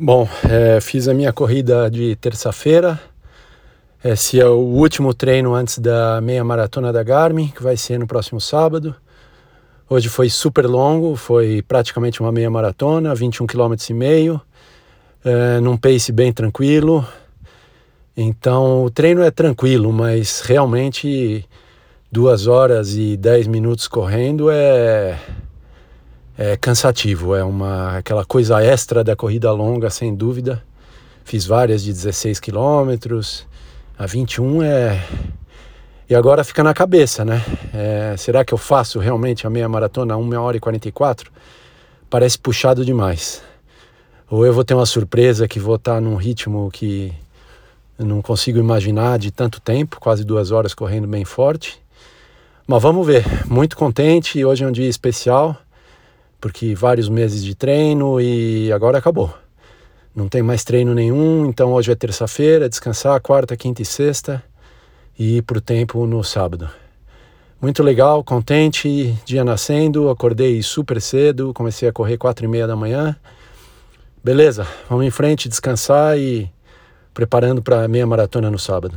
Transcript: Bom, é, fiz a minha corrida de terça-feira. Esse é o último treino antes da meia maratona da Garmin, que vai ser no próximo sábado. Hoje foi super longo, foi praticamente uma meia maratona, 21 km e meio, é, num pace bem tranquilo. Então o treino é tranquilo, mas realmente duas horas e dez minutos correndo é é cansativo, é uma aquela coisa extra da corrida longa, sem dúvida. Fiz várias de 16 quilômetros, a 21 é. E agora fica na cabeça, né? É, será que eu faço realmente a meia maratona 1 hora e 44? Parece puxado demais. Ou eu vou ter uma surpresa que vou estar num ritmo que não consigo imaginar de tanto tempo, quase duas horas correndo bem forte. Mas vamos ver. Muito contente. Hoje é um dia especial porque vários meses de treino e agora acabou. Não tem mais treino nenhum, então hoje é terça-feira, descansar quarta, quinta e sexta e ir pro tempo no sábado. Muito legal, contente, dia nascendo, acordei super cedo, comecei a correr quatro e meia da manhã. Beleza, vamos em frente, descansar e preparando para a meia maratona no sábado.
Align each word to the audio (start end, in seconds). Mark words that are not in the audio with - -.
Bom, 0.00 0.28
é, 0.48 0.80
fiz 0.80 1.08
a 1.08 1.12
minha 1.12 1.32
corrida 1.32 1.90
de 1.90 2.14
terça-feira. 2.14 3.00
Esse 4.04 4.38
é 4.38 4.46
o 4.46 4.54
último 4.54 5.12
treino 5.12 5.54
antes 5.54 5.80
da 5.80 6.20
meia 6.20 6.44
maratona 6.44 6.92
da 6.92 7.02
Garmin, 7.02 7.48
que 7.48 7.60
vai 7.60 7.76
ser 7.76 7.98
no 7.98 8.06
próximo 8.06 8.40
sábado. 8.40 8.94
Hoje 9.90 10.08
foi 10.08 10.30
super 10.30 10.66
longo, 10.66 11.16
foi 11.16 11.62
praticamente 11.62 12.20
uma 12.20 12.30
meia 12.30 12.48
maratona, 12.48 13.12
21 13.12 13.44
km 13.48 13.74
e 13.90 13.92
meio, 13.92 14.40
é, 15.24 15.58
num 15.58 15.76
pace 15.76 16.12
bem 16.12 16.32
tranquilo. 16.32 17.04
Então 18.16 18.84
o 18.84 18.90
treino 18.90 19.20
é 19.20 19.32
tranquilo, 19.32 19.92
mas 19.92 20.42
realmente 20.42 21.44
duas 22.12 22.46
horas 22.46 22.94
e 22.94 23.16
dez 23.16 23.48
minutos 23.48 23.88
correndo 23.88 24.48
é 24.48 25.18
é 26.38 26.56
cansativo, 26.56 27.34
é 27.34 27.42
uma 27.42 27.98
aquela 27.98 28.24
coisa 28.24 28.62
extra 28.62 29.02
da 29.02 29.16
corrida 29.16 29.50
longa, 29.50 29.90
sem 29.90 30.14
dúvida. 30.14 30.62
Fiz 31.24 31.44
várias 31.44 31.82
de 31.82 31.92
16 31.92 32.38
quilômetros, 32.38 33.44
a 33.98 34.06
21 34.06 34.62
é. 34.62 35.04
E 36.08 36.14
agora 36.14 36.44
fica 36.44 36.62
na 36.62 36.72
cabeça, 36.72 37.24
né? 37.24 37.44
É, 37.74 38.14
será 38.16 38.44
que 38.44 38.54
eu 38.54 38.58
faço 38.58 39.00
realmente 39.00 39.48
a 39.48 39.50
meia 39.50 39.68
maratona 39.68 40.16
1 40.16 40.40
hora 40.40 40.56
e 40.56 40.60
44? 40.60 41.30
Parece 42.08 42.38
puxado 42.38 42.84
demais. 42.84 43.42
Ou 44.30 44.46
eu 44.46 44.52
vou 44.52 44.62
ter 44.62 44.74
uma 44.74 44.86
surpresa 44.86 45.48
que 45.48 45.58
vou 45.58 45.74
estar 45.74 46.00
num 46.00 46.14
ritmo 46.14 46.70
que 46.72 47.12
não 47.98 48.22
consigo 48.22 48.60
imaginar 48.60 49.18
de 49.18 49.32
tanto 49.32 49.60
tempo, 49.60 49.98
quase 49.98 50.22
duas 50.22 50.52
horas 50.52 50.72
correndo 50.72 51.08
bem 51.08 51.24
forte. 51.24 51.82
Mas 52.64 52.80
vamos 52.80 53.04
ver. 53.04 53.24
Muito 53.46 53.76
contente. 53.76 54.44
Hoje 54.44 54.64
é 54.64 54.68
um 54.68 54.72
dia 54.72 54.88
especial 54.88 55.56
porque 56.40 56.74
vários 56.74 57.08
meses 57.08 57.44
de 57.44 57.54
treino 57.54 58.20
e 58.20 58.72
agora 58.72 58.98
acabou. 58.98 59.32
Não 60.14 60.28
tem 60.28 60.42
mais 60.42 60.64
treino 60.64 60.94
nenhum, 60.94 61.46
então 61.46 61.72
hoje 61.72 61.92
é 61.92 61.94
terça-feira, 61.94 62.68
descansar 62.68 63.20
quarta, 63.20 63.56
quinta 63.56 63.82
e 63.82 63.84
sexta 63.84 64.42
e 65.18 65.38
ir 65.38 65.42
pro 65.42 65.60
tempo 65.60 66.06
no 66.06 66.22
sábado. 66.24 66.68
Muito 67.60 67.82
legal, 67.82 68.22
contente, 68.22 69.16
dia 69.24 69.44
nascendo, 69.44 70.08
acordei 70.08 70.62
super 70.62 71.00
cedo, 71.00 71.52
comecei 71.52 71.88
a 71.88 71.92
correr 71.92 72.16
quatro 72.16 72.44
e 72.44 72.48
meia 72.48 72.66
da 72.66 72.76
manhã. 72.76 73.16
Beleza, 74.22 74.66
vamos 74.88 75.04
em 75.04 75.10
frente, 75.10 75.48
descansar 75.48 76.16
e 76.18 76.50
preparando 77.12 77.60
para 77.60 77.84
a 77.84 77.88
meia 77.88 78.06
maratona 78.06 78.48
no 78.50 78.58
sábado. 78.58 78.96